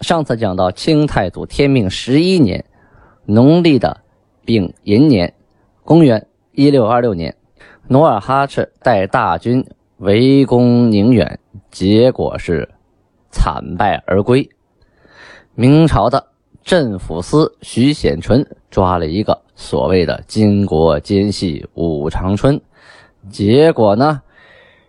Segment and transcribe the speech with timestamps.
[0.00, 2.66] 上次讲到清太祖天命十一年，
[3.24, 4.02] 农历的
[4.44, 5.34] 丙寅年，
[5.84, 7.34] 公元一六二六年，
[7.88, 11.40] 努尔哈赤带大军围攻宁远，
[11.70, 12.68] 结果是
[13.30, 14.50] 惨败而归。
[15.54, 16.26] 明朝的
[16.62, 22.60] 镇抚司徐显纯抓了一个所谓的金国奸细武长春，
[23.30, 24.20] 结果呢，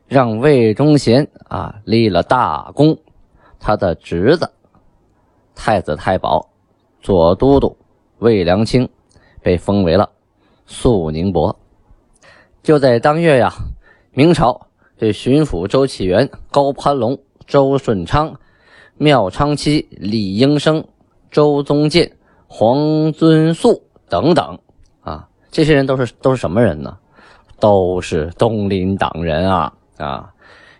[0.05, 2.99] 让魏忠贤啊立了大功，
[3.57, 4.51] 他的侄子。
[5.57, 6.47] 太子太保、
[7.01, 7.75] 左都督
[8.19, 8.87] 魏良卿
[9.41, 10.07] 被封为了
[10.67, 11.57] 肃宁伯。
[12.61, 13.51] 就在当月呀，
[14.11, 14.67] 明朝
[14.97, 18.39] 这巡抚周启元、高攀龙、周顺昌、
[18.97, 20.85] 廖昌期、李应生、
[21.31, 22.11] 周宗建、
[22.47, 24.59] 黄遵素等等
[25.01, 26.97] 啊，这些人都是都是什么人呢？
[27.59, 30.31] 都是东林党人啊啊！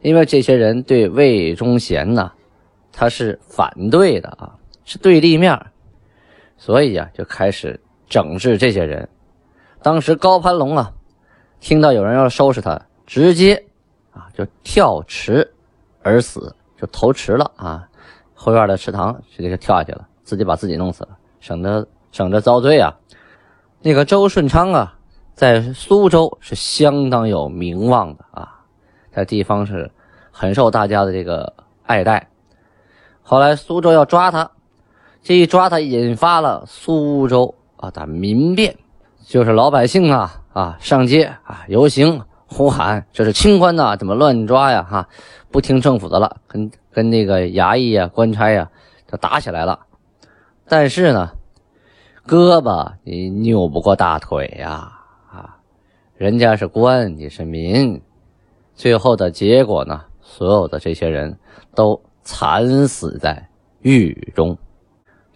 [0.03, 2.31] 因为这些人对魏忠贤呢，
[2.91, 4.53] 他是反对的啊。
[4.87, 5.53] 是对立面，
[6.55, 9.07] 所以呀，就开始整治这些人。
[9.83, 10.93] 当时高攀龙啊，
[11.59, 13.61] 听到有人要收拾他，直接
[14.13, 15.53] 啊就跳池
[16.01, 17.85] 而死，就投池了啊。
[18.33, 21.09] 后院的池塘直接就跳下去了，自己把自己弄死了，
[21.41, 22.97] 省得省着遭罪啊。
[23.81, 24.97] 那个周顺昌啊，
[25.33, 28.63] 在苏州是相当有名望的啊，
[29.11, 29.91] 在地方是
[30.31, 32.29] 很受大家的这个爱戴。
[33.21, 34.49] 后来苏州要抓他。
[35.27, 38.77] 这一抓他，引发了苏州啊的民变，
[39.25, 44.83] 就是老百姓啊啊上街啊游行呼喊，这是清官呐，怎么乱抓呀？
[44.83, 45.09] 哈，
[45.51, 48.71] 不听政府的了，跟跟那个衙役呀、官差呀
[49.11, 49.81] 就打起来了。
[50.65, 51.31] 但是呢，
[52.25, 54.93] 胳膊你扭不过大腿呀
[55.29, 55.57] 啊，
[56.15, 58.01] 人家是官，你是民，
[58.75, 61.37] 最后的结果呢，所有的这些人
[61.75, 63.49] 都惨死在
[63.81, 64.57] 狱中。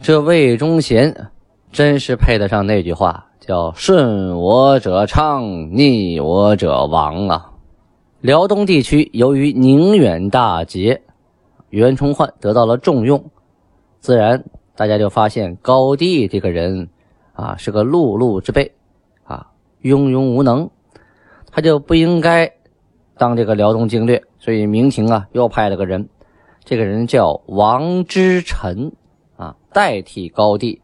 [0.03, 1.29] 这魏忠贤
[1.71, 7.51] 真是配得上那句话，叫“顺我者昌，逆我者亡”啊！
[8.19, 11.03] 辽东地区由于宁远大捷，
[11.69, 13.23] 袁崇焕得到了重用，
[13.99, 14.43] 自然
[14.75, 16.89] 大家就发现高帝这个人
[17.33, 18.71] 啊是个碌碌之辈
[19.23, 19.51] 啊，
[19.83, 20.67] 庸庸无能，
[21.51, 22.51] 他就不应该
[23.19, 26.09] 当这个辽东经略，所以明廷啊又派了个人，
[26.65, 28.91] 这个人叫王之臣。
[29.41, 30.79] 啊，代替高帝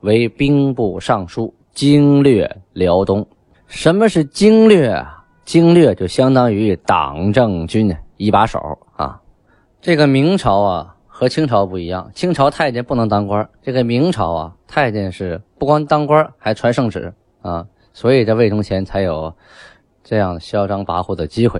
[0.00, 3.26] 为兵部尚书，经略辽东。
[3.66, 5.24] 什么是经略啊？
[5.46, 8.60] 经略就相当于党政军一把手
[8.96, 9.18] 啊。
[9.80, 17.66] 这个明朝啊和清朝不一样，清朝太监不能当官，这个明朝啊太监是不光当官，还传圣旨啊。
[17.94, 19.34] 所以这魏忠贤才有
[20.02, 21.58] 这样嚣张跋扈的机会。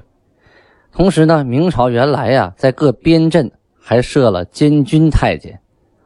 [0.92, 3.50] 同时呢，明朝原来呀在各边镇
[3.80, 5.58] 还设了监军太监。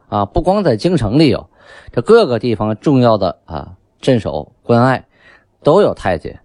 [0.09, 1.49] 啊，不光在京城里有，
[1.91, 5.05] 这各个地方重要的啊镇守关隘
[5.63, 6.37] 都有太监。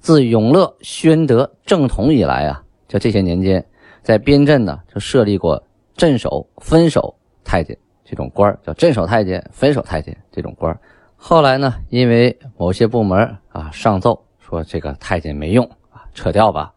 [0.00, 3.64] 自永乐、宣德、正统以来啊，就这些年间，
[4.02, 5.62] 在边镇呢就设立过
[5.96, 10.78] 镇守、分守太监这种官叫镇守太监、分守太监这种官
[11.16, 16.72] 后来呢，因为某些部门啊上奏说这个太监没用啊，撤掉吧，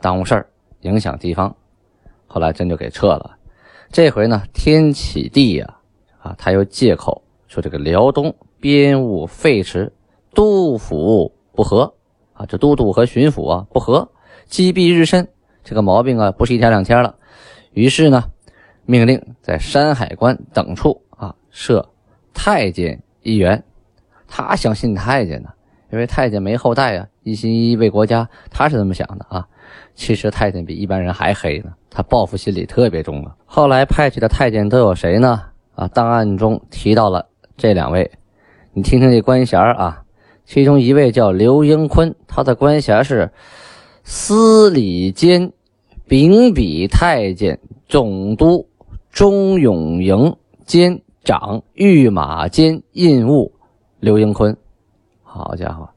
[0.00, 0.44] 耽误事，
[0.80, 1.54] 影响地方，
[2.26, 3.36] 后来真就给撤了。
[3.92, 5.76] 这回呢，天启帝呀，
[6.22, 9.90] 啊，他又借口说这个辽东边务废弛，
[10.32, 11.92] 督府不和
[12.32, 14.08] 啊，这都督和巡抚啊不和，
[14.46, 15.26] 积弊日深，
[15.64, 17.16] 这个毛病啊不是一天两天了。
[17.72, 18.22] 于是呢，
[18.84, 21.88] 命令在山海关等处啊设
[22.32, 23.64] 太监一员。
[24.28, 25.48] 他相信太监呢，
[25.92, 29.48] 因为太监没后代啊，一心一意为国家，他是这么想的啊。
[29.94, 33.34] 其实太监比一般人还黑呢，他报复心理特别重啊。
[33.44, 35.42] 后来派去的太监都有谁呢？
[35.74, 37.26] 啊，档案中提到了
[37.56, 38.10] 这两位，
[38.72, 40.02] 你听听这官衔啊。
[40.44, 43.30] 其中一位叫刘英坤，他的官衔是
[44.02, 45.52] 司礼监
[46.08, 48.68] 秉笔太监总督
[49.10, 53.52] 钟永营监长御马监印务
[54.00, 54.56] 刘英坤。
[55.22, 55.88] 好家伙！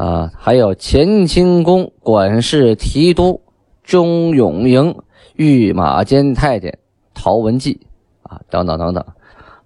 [0.00, 3.38] 啊，还有乾清宫管事提督
[3.84, 4.96] 钟永营、
[5.36, 6.78] 御马监太监
[7.12, 7.78] 陶文纪，
[8.22, 9.04] 啊，等等等等，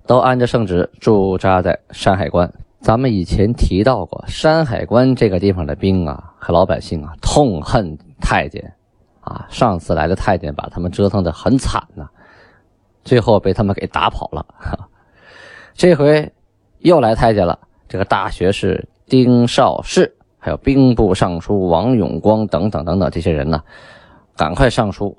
[0.08, 2.52] 都按着圣旨驻扎在山海关。
[2.80, 8.60] 咱们以前提到过，山海关这个地方的兵啊和老百姓啊痛恨太监，
[9.20, 12.08] 啊，上次来的太监把他们折腾的很惨呐，
[13.04, 14.44] 最后被他们给打跑了。
[15.74, 16.28] 这回
[16.80, 20.12] 又来太监了，这个大学士丁绍世，
[20.44, 23.62] 还有兵部尚书王永光等等等等这些人呢，
[24.36, 25.16] 赶快上书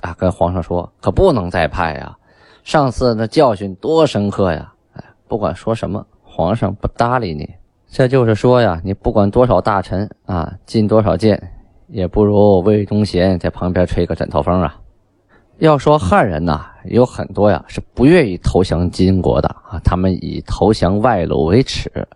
[0.00, 2.16] 啊，跟皇上说，可不能再派呀，
[2.64, 4.72] 上次那教训多深刻呀！
[4.94, 6.06] 哎，不管说什么。
[6.22, 7.46] 皇上不搭理你，
[7.86, 11.52] 这就是说呀，你不管多少大臣啊，进多少谏，
[11.88, 14.74] 也不如魏忠贤在旁边吹个枕头风啊。
[15.58, 22.08] 要说汉人呐，有很多呀是不愿意投降金国的啊，他们以投降外虏为耻。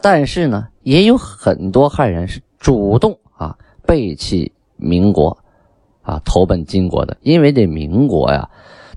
[0.00, 3.56] 但是呢，也有很多汉人是主动啊
[3.86, 5.36] 背弃民国，
[6.02, 7.16] 啊投奔金国的。
[7.20, 8.48] 因为这民国呀，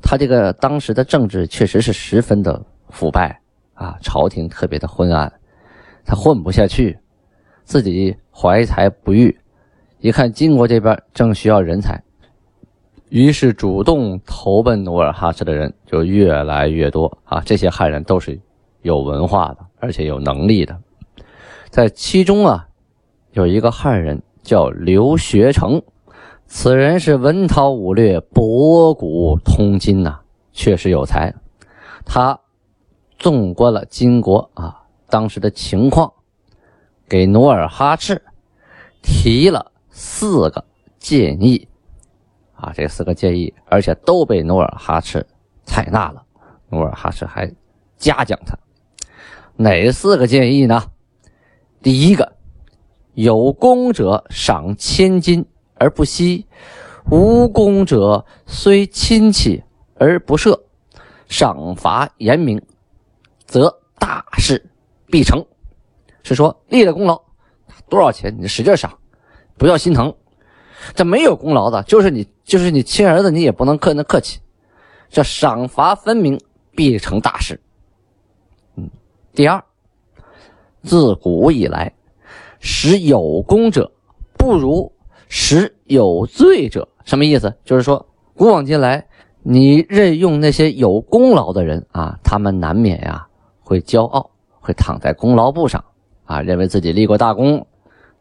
[0.01, 3.39] 他这个当时的政治确实是十分的腐败。
[3.79, 5.31] 啊，朝廷特别的昏暗，
[6.03, 6.99] 他混不下去，
[7.63, 9.39] 自己怀才不遇，
[9.99, 12.03] 一看金国这边正需要人才，
[13.07, 17.41] 于是主动投奔努尔哈赤的人就越来越多啊。
[17.45, 18.37] 这些汉人都是
[18.81, 20.77] 有文化的，而且有能力的，
[21.69, 22.67] 在其中啊，
[23.31, 25.81] 有一个汉人叫刘学成，
[26.47, 30.19] 此人是文韬武略、博古通今呐，
[30.51, 31.33] 确实有才，
[32.05, 32.39] 他。
[33.17, 36.13] 纵观了金国啊当时的情况，
[37.05, 38.21] 给努尔哈赤
[39.01, 40.63] 提了四个
[40.99, 41.67] 建议
[42.55, 45.27] 啊，这四个建议，而且都被努尔哈赤
[45.65, 46.23] 采纳了。
[46.69, 47.53] 努尔哈赤还
[47.97, 48.57] 嘉奖他，
[49.57, 50.81] 哪四个建议呢？
[51.81, 52.33] 第一个，
[53.13, 55.45] 有功者赏千金
[55.75, 56.45] 而不惜，
[57.09, 59.63] 无功者虽亲戚
[59.95, 60.59] 而不赦，
[61.27, 62.61] 赏罚严明。
[63.45, 64.69] 则大事
[65.07, 65.43] 必成，
[66.21, 67.19] 是说立了功劳，
[67.89, 68.99] 多少钱你使劲赏，
[69.57, 70.13] 不要心疼。
[70.93, 74.39] 这没有功劳的，就是你，就是你亲儿子，你也不能客那客气。
[75.09, 76.39] 这赏罚分明，
[76.75, 77.59] 必成大事。
[78.75, 78.87] 嗯，
[79.33, 79.63] 第二，
[80.83, 81.93] 自古以来，
[82.59, 83.91] 使有功者
[84.37, 84.91] 不如
[85.27, 86.87] 使有罪者。
[87.05, 87.53] 什么意思？
[87.63, 88.05] 就是说，
[88.35, 89.07] 古往今来，
[89.41, 93.25] 你任用那些有功劳的人啊，他们难免呀。
[93.61, 95.85] 会骄傲，会躺在功劳簿上
[96.25, 97.67] 啊，认为自己立过大功，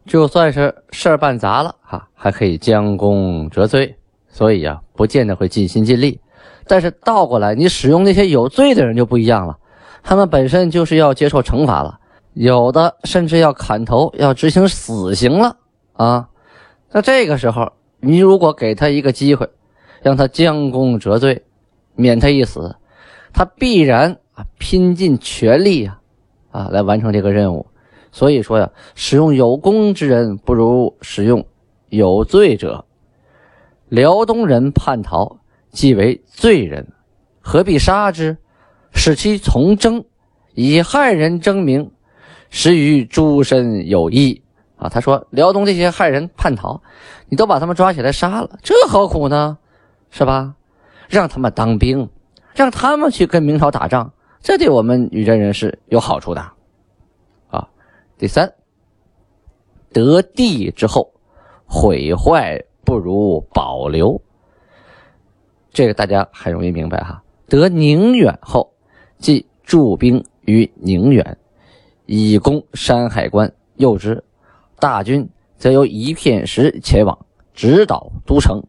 [0.05, 3.95] 就算是事儿办砸了哈，还可以将功折罪，
[4.27, 6.19] 所以呀，不见得会尽心尽力。
[6.67, 9.57] 但是倒过来，你使用那些有罪的人就不一样了，
[10.03, 11.99] 他们本身就是要接受惩罚了，
[12.39, 15.57] 有的甚至要砍头，要执行死刑了
[15.91, 16.29] 啊。
[16.89, 19.49] 那这个时候，你如果给他一个机会，
[20.01, 21.43] 让他将功折罪，
[21.95, 22.77] 免他一死，
[23.33, 24.45] 他必然啊。
[24.57, 25.99] 拼尽全力呀，
[26.51, 27.67] 啊，来完成这个任务。
[28.09, 31.45] 所以说呀，使用有功之人不如使用
[31.89, 32.85] 有罪者。
[33.89, 35.39] 辽东人叛逃，
[35.71, 36.87] 即为罪人，
[37.41, 38.37] 何必杀之？
[38.93, 40.05] 使其从征，
[40.53, 41.91] 以汉人争名，
[42.49, 44.41] 实与诸身有益
[44.75, 44.89] 啊。
[44.89, 46.81] 他说，辽东这些汉人叛逃，
[47.27, 49.57] 你都把他们抓起来杀了，这何苦呢？
[50.11, 50.55] 是吧？
[51.07, 52.09] 让他们当兵，
[52.53, 54.13] 让他们去跟明朝打仗。
[54.41, 56.51] 这对我们女真人是有好处的，
[57.49, 57.67] 啊，
[58.17, 58.53] 第三，
[59.91, 61.11] 得地之后，
[61.65, 64.21] 毁坏不如保留。
[65.71, 67.21] 这个大家很容易明白哈。
[67.47, 68.71] 得宁远后，
[69.17, 71.37] 即驻兵于宁远，
[72.11, 73.53] 以攻山海关。
[73.75, 74.23] 又之，
[74.79, 77.17] 大军则由一片石前往，
[77.53, 78.63] 直捣都城，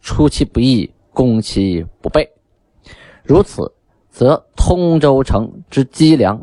[0.00, 2.28] 出其不意，攻其不备。
[3.22, 3.70] 如此。
[4.08, 6.42] 则通州城之积粮、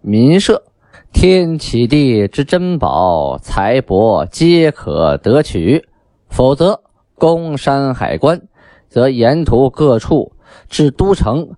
[0.00, 0.64] 民舍、
[1.12, 5.80] 天启地之珍宝、财帛皆可得取；
[6.28, 6.82] 否则，
[7.14, 8.42] 攻山海关，
[8.88, 10.32] 则沿途各处
[10.68, 11.50] 至都城，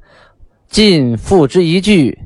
[0.68, 2.18] 尽付之一炬。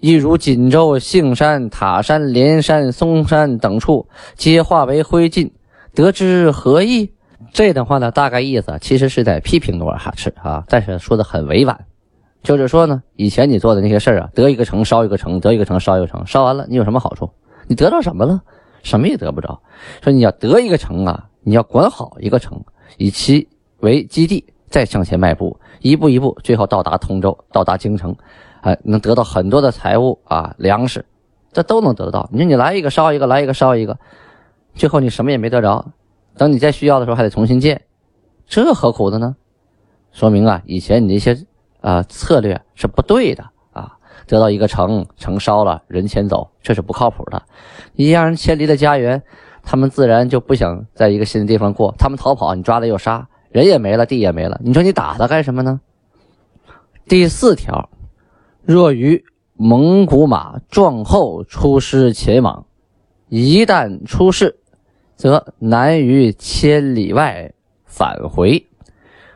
[0.00, 5.50] 亦如锦州、杏山、塔山、连山、松山等处，皆化为灰烬，
[5.94, 7.12] 得之何意？
[7.52, 11.84] 这段话呢，大概意思其实是在批评努尔哈赤啊，但是说的很委婉。
[12.42, 17.30] 就是说呢，以前你做的那些事儿啊，得一个城烧一个城，得一个城烧一个城，烧完了你有什么好处？
[17.66, 18.40] 你得到什么了？
[18.82, 19.60] 什么也得不着。
[20.02, 22.64] 说你要得一个城啊，你要管好一个城，
[22.96, 23.46] 以其
[23.80, 28.16] 为基地，再向前迈步，一步一步，最后到达通州，到达京城，
[28.60, 31.04] 哎，能得到很多的财物啊，粮食，
[31.52, 32.28] 这都能得到。
[32.32, 33.98] 你说你来一个烧一个，来一个烧一个，
[34.74, 35.92] 最后你什么也没得着。
[36.36, 37.82] 等你再需要的时候，还得重新建，
[38.46, 39.36] 这何苦的呢？
[40.12, 41.46] 说明啊，以前你那些。
[41.82, 47.42] 啊策略是不对的啊，得到一个城，城烧了，人迁走，这是不靠谱的。
[47.94, 49.22] 一让人迁离了家园，
[49.62, 55.80] 他们自然就不想在一个新的地方过，他们逃跑，你抓了又杀，人也没了，地也没了，你说你打他干什么呢？
[57.08, 57.88] 第四条，
[58.62, 59.24] 若于
[59.54, 62.66] 蒙古马撞后出师前往，
[63.28, 64.58] 一旦出事，
[65.16, 67.52] 则难于千里外
[67.84, 68.66] 返回，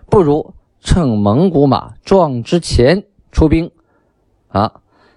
[0.09, 3.71] 不如趁蒙古马撞之前出兵。
[4.49, 4.73] 啊，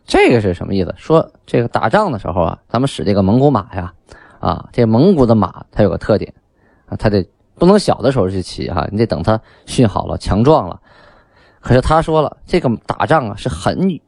[0.06, 0.94] 这个是什么意思？
[0.98, 3.94] 说这个打仗的时候啊，咱们使这个蒙古马呀，
[4.40, 6.34] 啊，这蒙古的马它有个特点
[6.88, 10.82] 啊，它得不能小的时候去骑哈，你得等它训好了、强壮了。
[11.68, 14.00] 可是他说了，这个打仗啊是很。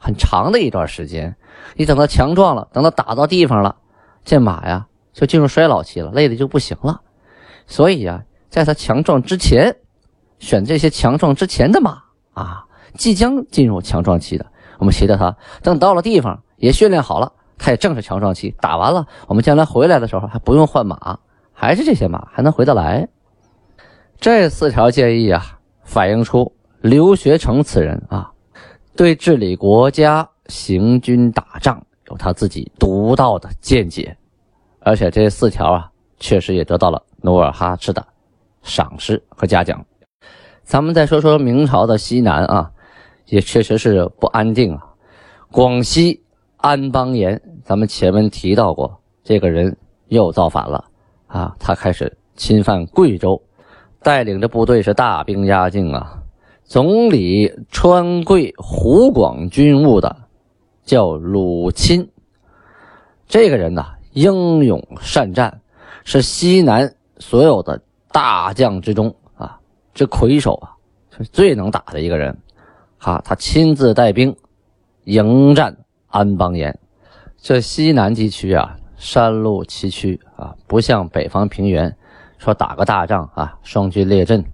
[0.00, 1.34] 很长的一段时间，
[1.74, 3.74] 你等它强壮了，等它打到地方了，
[4.24, 7.00] 这马呀就进入衰老期了，累的就不行了。
[7.66, 9.74] 所以呀，在它强壮之前，
[10.38, 12.00] 选这些强壮之前的马
[12.32, 14.46] 啊，即将进入强壮期的，
[14.78, 18.54] 我们骑着它，等到了地方也训练好了，它也正是强壮期。
[18.60, 21.18] 打完了，我们将来回来的时候还不用换马，
[21.52, 23.08] 还是这些马还能回得来。
[24.20, 28.30] 这四条建议啊，反映出刘学成此人啊。
[28.96, 31.80] 对治理国家、行军打仗
[32.10, 34.16] 有他自己独到的见解，
[34.80, 38.04] 而且这四条啊，确实也得到了努尔哈赤的
[38.62, 39.86] 赏识和嘉奖。
[40.64, 42.70] 咱们再说说明朝的西南啊，
[43.26, 44.82] 也确实是不安定啊。
[45.52, 46.20] 广西
[46.56, 49.76] 安邦彦，咱们前面提到过，这个人
[50.08, 50.84] 又造反了
[51.28, 53.40] 啊，他开始侵犯贵州，
[54.02, 56.20] 带领着部队是大兵压境啊。
[56.68, 60.14] 总理川贵湖广军务的
[60.84, 62.06] 叫鲁钦，
[63.26, 65.62] 这个人呢英勇善战，
[66.04, 67.80] 是西南所有的
[68.12, 69.58] 大将之中啊，
[69.94, 70.76] 这魁首啊，
[71.16, 72.36] 是最能打的一个人。
[72.98, 74.36] 哈，他亲自带兵
[75.04, 75.74] 迎战
[76.08, 76.78] 安邦彦。
[77.38, 81.96] 这西南地区啊，山路崎岖啊，不像北方平原，
[82.36, 84.44] 说打个大仗啊，双军列阵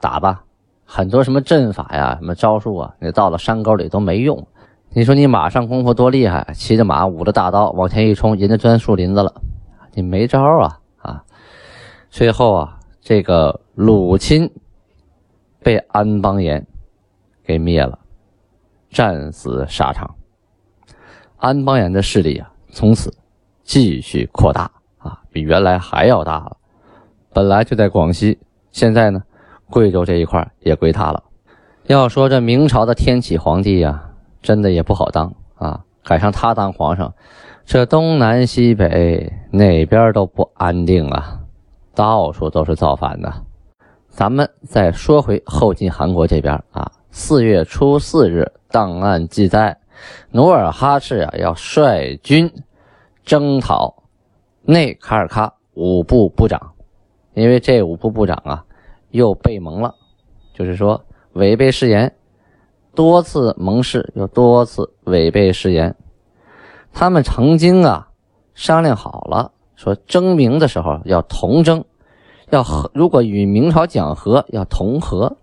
[0.00, 0.42] 打吧。
[0.90, 4.48] 很多什么阵法呀，什么招数啊，你到了山沟里都没用。
[4.88, 9.30] 你说你马上功夫多厉害，骑着马，舞着大刀往前一冲，人家钻树林子了，
[9.92, 11.22] 你没招啊啊！
[12.08, 14.50] 最后啊，这个鲁钦
[15.62, 16.66] 被安邦彦
[17.44, 17.98] 给灭了，
[18.88, 20.14] 战死沙场。
[21.36, 23.14] 安邦彦的势力啊，从此
[23.62, 26.56] 继续扩大啊，比原来还要大了。
[27.34, 28.38] 本来就在广西，
[28.72, 29.22] 现在呢？
[29.70, 31.22] 贵州这一块也归他了。
[31.86, 34.10] 要说这明朝的天启皇帝呀，
[34.42, 35.84] 真的也不好当啊！
[36.04, 37.12] 赶上他当皇上，
[37.64, 41.40] 这东南西北哪边都不安定啊，
[41.94, 43.32] 到处都是造反的。
[44.08, 49.78] 咱们再说回后金韩国这边啊，四月初四日，档案记载，
[50.30, 52.50] 努尔哈赤啊要率军
[53.24, 54.02] 征讨
[54.62, 56.72] 内卡尔喀五部部长，
[57.34, 58.64] 因为这五部部长啊。
[59.10, 59.94] 又被蒙了，
[60.54, 62.14] 就是说违背誓言，
[62.94, 65.94] 多次盟誓，又多次违背誓言。
[66.92, 68.08] 他们曾经啊
[68.54, 71.84] 商量好了，说征明的时候要同征，
[72.50, 75.36] 要和如果与明朝讲和要同和。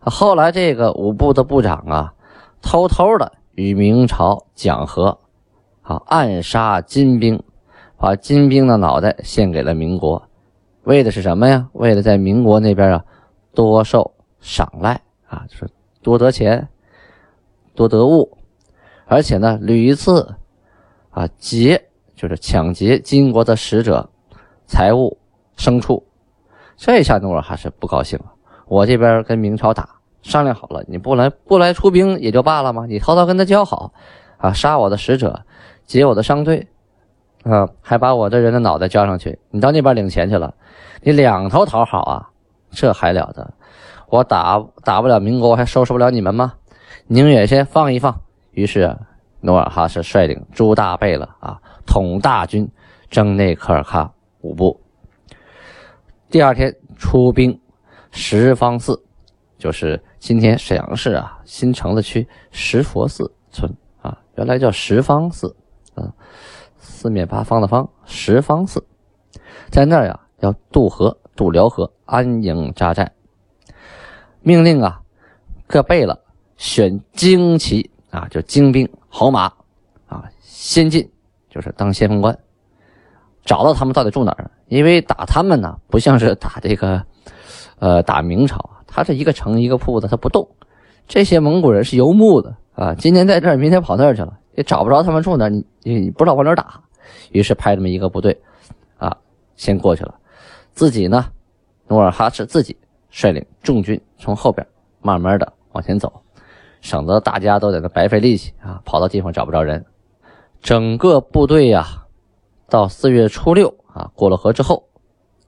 [0.00, 2.14] 后来这个五部的部长啊，
[2.62, 5.18] 偷偷的与明朝讲和，
[5.82, 7.42] 啊暗杀金兵，
[7.96, 10.22] 把金兵的脑袋献给了民国。
[10.84, 11.68] 为的是什么呀？
[11.72, 13.04] 为了在民国那边啊，
[13.54, 15.68] 多受赏赖啊，就是
[16.02, 16.68] 多得钱，
[17.74, 18.38] 多得物，
[19.06, 20.34] 而且呢，屡次
[21.10, 24.08] 啊劫，就是抢劫金国的使者
[24.66, 25.18] 财物
[25.56, 26.02] 牲畜。
[26.76, 28.32] 这下努尔哈赤不高兴了。
[28.66, 32.86] 我这边跟明朝打，商量好了，你不来不来出兵也就罢了吗？
[32.86, 33.92] 你偷偷跟他交好
[34.38, 35.44] 啊，杀我的使者，
[35.84, 36.68] 劫我的商队。
[37.44, 40.54] 啊，还把我的人的脑袋交上去，你到那边领钱去了，
[41.02, 42.28] 你两头讨好啊，
[42.70, 43.54] 这还了得？
[44.08, 46.54] 我打打不了民国，我还收拾不了你们吗？
[47.06, 48.20] 宁远先放一放。
[48.50, 48.96] 于是，
[49.40, 52.68] 努尔哈赤率领朱大贝勒啊，统大军
[53.08, 54.80] 征内科尔喀五部。
[56.28, 57.58] 第二天出兵
[58.10, 59.02] 十方寺，
[59.56, 65.56] 就是今天沈阳市啊新城子区石佛寺村啊，原来叫十方寺
[65.94, 66.12] 啊。
[67.00, 68.84] 四面八方的方十方寺，
[69.70, 73.10] 在那儿呀，要渡河、渡辽河，安营扎寨。
[74.42, 75.00] 命令啊，
[75.66, 76.20] 各贝勒
[76.58, 79.50] 选精骑啊，就精兵好马
[80.08, 81.10] 啊，先进
[81.48, 82.38] 就是当先锋官，
[83.46, 84.50] 找到他们到底住哪儿？
[84.66, 87.02] 因为打他们呢，不像是打这个，
[87.78, 90.46] 呃，打明朝啊，他这一个城一个铺子，他不动，
[91.08, 96.82] 这些蒙古人是游牧的啊，今天在这儿，明天跑那儿去了，也找不着他们住哪儿，你你不知道往哪打。
[97.32, 98.36] 于是派这么一个部队，
[98.98, 99.16] 啊，
[99.56, 100.14] 先过去了，
[100.72, 101.26] 自己呢，
[101.88, 102.76] 努尔哈赤自己
[103.10, 104.66] 率领重军从后边
[105.00, 106.12] 慢慢的往前走，
[106.80, 109.84] 省得大家都在那白费力气啊，跑到地方找不着人。
[110.60, 112.06] 整个部队呀，
[112.68, 114.88] 到四月初六啊，过了河之后，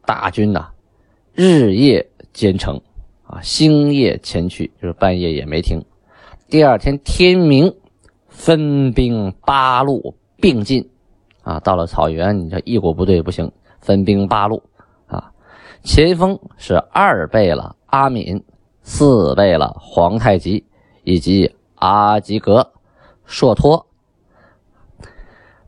[0.07, 0.71] 大军呐，
[1.35, 2.81] 日夜兼程
[3.25, 5.85] 啊，星夜前去，就是半夜也没停。
[6.49, 7.75] 第二天天明，
[8.29, 10.91] 分兵八路并进。
[11.43, 14.63] 啊，到了草原，你这一股部队不行，分兵八路
[15.07, 15.33] 啊。
[15.83, 18.45] 前锋是二贝勒阿敏，
[18.83, 20.65] 四贝勒皇太极
[21.03, 22.73] 以及阿吉格、
[23.25, 23.87] 硕托。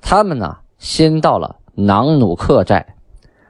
[0.01, 2.95] 他们呢，先到了囊努克寨。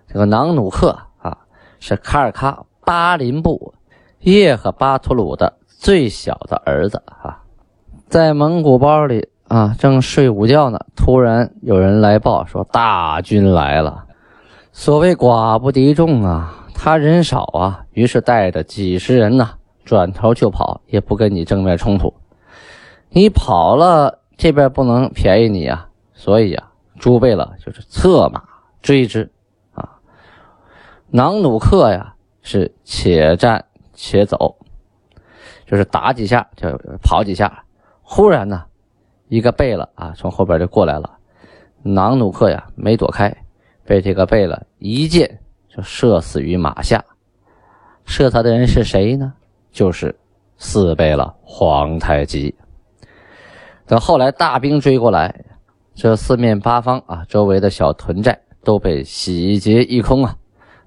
[0.07, 1.37] 这个囊努克啊，
[1.79, 3.75] 是卡尔喀巴林部
[4.21, 7.43] 叶赫巴图鲁的最小的儿子啊，
[8.09, 9.29] 在蒙古包里。
[9.49, 14.07] 啊，正睡午觉呢，突然有人来报说大军来了。
[14.73, 19.51] 所谓寡不敌众啊，他人少啊，于是带着几十人呢，
[19.85, 22.13] 转头就跑，也不跟你正面冲突。
[23.11, 28.43] 你跑了，这边不能便宜你啊，所以啊，朱贝勒就是策马
[28.81, 29.31] 追之
[29.75, 29.89] 啊。
[31.11, 34.57] 囊努克呀，是且战且走，
[35.67, 36.67] 就是打几下就
[37.03, 37.63] 跑几下，
[38.03, 38.65] 忽然呢。
[39.29, 41.19] 一个贝勒啊，从后边就过来了。
[41.83, 43.35] 囊努克呀，没躲开，
[43.85, 47.05] 被这个贝勒一箭就射死于马下。
[48.05, 49.33] 射他的人是谁呢？
[49.71, 50.15] 就是
[50.57, 52.55] 四贝勒皇太极。
[53.87, 55.45] 等后来大兵追过来，
[55.95, 60.37] 这四面八方啊，周围的小屯寨都被洗劫一空啊，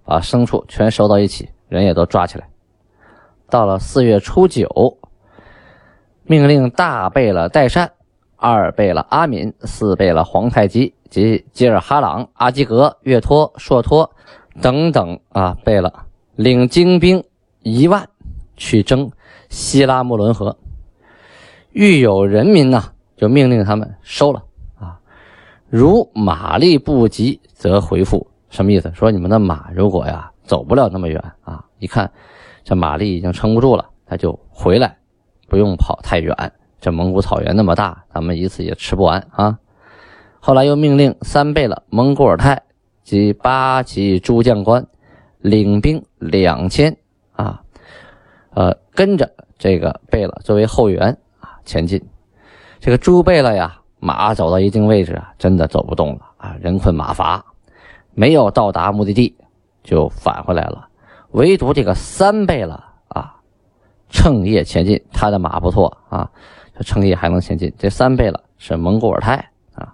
[0.04, 2.48] 把牲畜全收到一起，人也都抓起来。
[3.50, 4.98] 到了四月初九，
[6.24, 7.92] 命令大贝勒代善。
[8.38, 14.10] 二贝勒阿敏，四贝勒皇太极及吉尔哈朗、阿基格、岳托、硕托
[14.62, 15.92] 等等啊，贝勒
[16.36, 17.24] 领精兵
[17.64, 18.08] 一万
[18.56, 19.12] 去征
[19.50, 20.56] 西拉木伦河。
[21.72, 22.84] 遇有人民呢，
[23.16, 24.44] 就命令他们收了
[24.80, 25.00] 啊。
[25.68, 28.26] 如马力不及，则回复。
[28.50, 28.92] 什么意思？
[28.94, 32.10] 说你们的马如果呀走不了那么远啊，一看
[32.64, 34.96] 这马力已经撑不住了，他就回来，
[35.50, 36.36] 不用跑太远。
[36.80, 39.58] 这蒙古草原那么大，咱们一次也吃不完啊！
[40.40, 42.62] 后来又命令三贝勒蒙古尔泰
[43.04, 44.86] 及八旗诸将官
[45.40, 46.96] 领兵两千
[47.34, 47.62] 啊，
[48.52, 52.02] 呃，跟着这个贝勒作为后援啊前进。
[52.80, 57.44] 这个朱贝勒呀，马走到一定位置啊，真的走不动了啊，人困马乏，
[58.14, 59.36] 没有到达目的地
[59.84, 60.88] 就返回来了。
[61.32, 63.36] 唯独这个三贝勒啊，
[64.10, 66.30] 趁夜前进，他的马不错啊。
[66.84, 69.36] 乘夜还能前进，这三倍了是蒙古尔泰
[69.74, 69.94] 啊。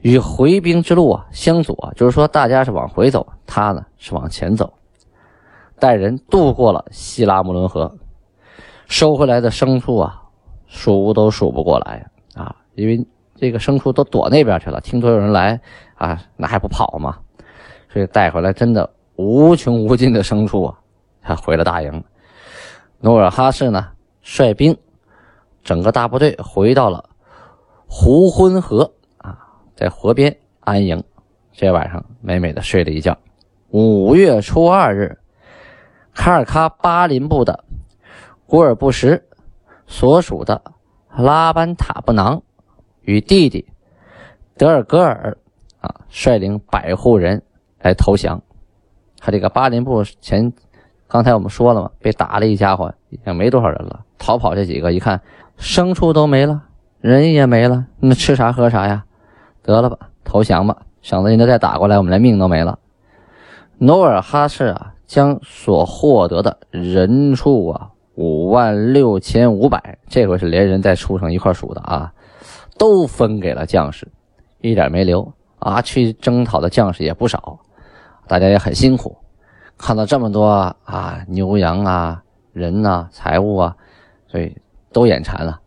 [0.00, 4.72] 与回兵之路啊相左，就是说大家是往回走，他呢是往前走，
[5.78, 7.94] 带人渡过了西拉木伦河，
[8.86, 10.22] 收回来的牲畜啊
[10.66, 15.60] 数都数不过来啊，因为这个牲畜都躲那边去了，听说有人来
[15.94, 17.18] 啊，那还不跑吗？
[17.88, 20.78] 所以带回来真的无穷无尽的牲畜啊，
[21.20, 22.04] 他回了大营。
[23.00, 23.88] 努尔哈赤呢
[24.22, 24.76] 率兵。
[25.62, 27.08] 整个大部队回到了
[27.86, 29.38] 胡昏河啊，
[29.76, 31.02] 在河边安营。
[31.52, 33.16] 这晚上美美的睡了一觉。
[33.68, 35.18] 五月初二日，
[36.14, 37.64] 卡尔喀巴林部的
[38.46, 39.22] 古尔布什
[39.86, 40.62] 所属的
[41.14, 42.42] 拉班塔布囊
[43.02, 43.66] 与弟弟
[44.56, 45.36] 德尔格尔
[45.80, 47.42] 啊，率领百户人
[47.80, 48.42] 来投降。
[49.18, 50.52] 他这个巴林部前，
[51.06, 54.04] 刚才我们说了嘛，被打了一家伙，已经没多少人了。
[54.18, 55.20] 逃跑这几个一看。
[55.62, 56.64] 牲畜都没了，
[57.00, 59.04] 人也没了，那吃啥喝啥呀？
[59.62, 62.80] 得了吧，投降吧，省得人家再打过来，我们连命都没了。
[63.78, 72.12] 努尔哈赤啊，将所获得的人畜啊，五万六千五百，这回是连人带畜生一块数的啊，
[72.76, 74.08] 都分给了将士，
[74.60, 75.80] 一点没留啊。
[75.80, 77.60] 去征讨的将士也不少，
[78.26, 79.16] 大家也很辛苦。
[79.78, 80.44] 看到这么多
[80.84, 82.20] 啊，牛羊啊，
[82.52, 83.76] 人呐，财物啊，
[84.26, 84.56] 所以。
[84.92, 85.58] 都眼馋了，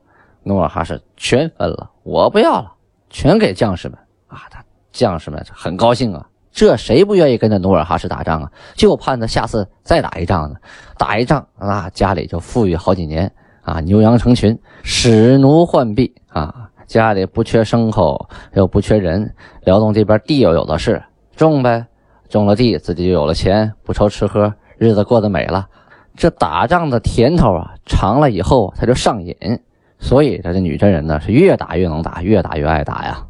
[0.44, 2.72] 努尔哈赤全分了，我不要了，
[3.10, 3.98] 全给将士们。
[4.28, 4.42] 啊！
[4.50, 8.52] 他将士们很高兴啊，这谁不愿意跟着努尔哈赤打仗啊？
[8.76, 10.56] 就盼着下次再打一仗呢，
[10.98, 13.32] 打一仗啊，家里就富裕好几年。
[13.62, 19.34] 啊，牛羊成群，使奴换婢啊，家里不缺牲口，又不缺人，
[19.64, 21.02] 辽东这边地又有的是，
[21.36, 21.88] 种呗，
[22.30, 25.66] 种了地自己就有了钱，不愁吃喝，日子过得美了。
[26.16, 29.36] 这打仗的甜头啊，尝了以后他就上瘾，
[30.00, 33.26] 所以他这女真人呢是越打越能打，越打越爱打呀。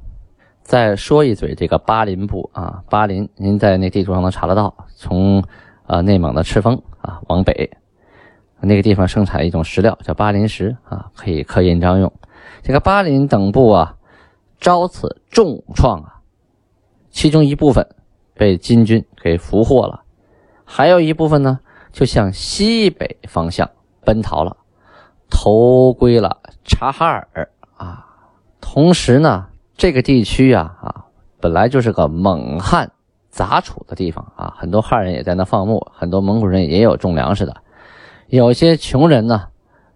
[0.62, 5.44] 再说一嘴这个巴林部啊，巴林您在那地图上能查得到，从
[5.88, 7.72] 呃内蒙的赤峰啊往北，
[8.62, 12.12] 那个地方生产一种石料叫巴林石啊，可以刻印章用。
[12.62, 13.96] 这个巴林等部啊，
[14.60, 16.22] 遭此重创啊，
[17.10, 17.88] 其中一部分
[18.36, 20.02] 被金军给俘获了，
[20.64, 21.60] 还有一部分呢。
[21.96, 23.72] 就向西北方向
[24.04, 24.58] 奔逃了，
[25.30, 28.06] 投归了察哈尔啊。
[28.60, 29.46] 同时呢，
[29.78, 31.06] 这个地区啊啊，
[31.40, 32.92] 本来就是个蒙汉
[33.30, 37.56] 杂处的地方啊，很多汉人也在那放牧，很多蒙古人也有种粮食的。
[38.28, 39.48] 有些穷人呢，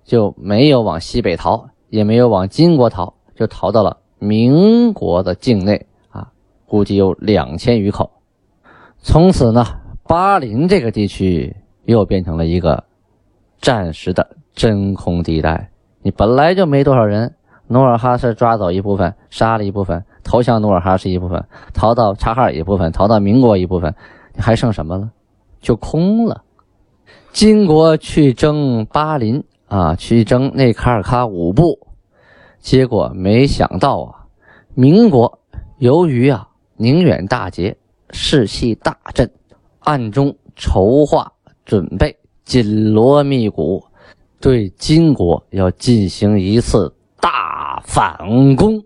[0.06, 6.32] 就没有往西北逃，也没有往金国逃，就逃到了民国的境内啊，
[6.66, 8.10] 估计有两千余口。
[9.00, 9.66] 从此呢，
[10.04, 11.58] 巴林这个地区。
[11.89, 12.84] 又变成了一个
[13.60, 15.71] 暂时的真空地带。
[16.04, 17.34] 你本来就没多少人，
[17.67, 23.95] 努尔哈赤抓走一部分，杀了一部分，投降努尔哈赤一部分，逃到察哈尔一部分，逃到民国一部分，
[24.36, 25.10] 你还剩什么了？
[25.60, 26.43] 就空了。
[27.32, 31.88] 金国去征巴林啊，去征内卡尔喀五部，
[32.60, 34.25] 结果没想到啊，
[34.75, 35.39] 民国
[35.80, 36.47] 由于啊
[36.78, 37.75] 宁远大捷，
[38.12, 39.32] 士气大振，
[39.80, 41.34] 暗中筹划。
[41.69, 43.84] 准备紧锣密鼓，
[44.39, 48.84] 对金国要进行一次大反攻。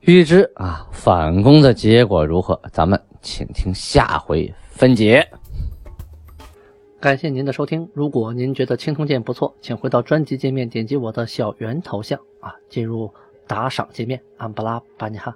[0.00, 5.26] 欲知啊反攻的结果如何，咱们请听下回分解。
[7.00, 7.88] 感谢您的收听。
[7.94, 13.10] 如果您觉得青铜剑不错，请回到专辑界面，点击我的小圆头像啊，进入
[13.46, 14.20] 打赏界面。
[14.36, 15.34] 安布拉巴尼哈。